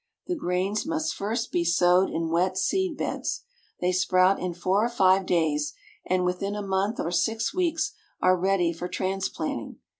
The 0.25 0.35
grains 0.35 0.83
must 0.83 1.13
first 1.13 1.51
be 1.51 1.63
sowed 1.63 2.09
in 2.09 2.31
wet 2.31 2.57
seed 2.57 2.97
beds. 2.97 3.43
They 3.81 3.91
sprout 3.91 4.39
in 4.39 4.55
four 4.55 4.83
or 4.83 4.89
five 4.89 5.27
days, 5.27 5.75
and 6.07 6.25
within 6.25 6.55
a 6.55 6.63
month 6.65 6.99
or 6.99 7.11
six 7.11 7.53
weeks 7.53 7.91
are 8.19 8.35
ready 8.35 8.73
for 8.73 8.87
transplant 8.87 9.59
ing. 9.59 9.75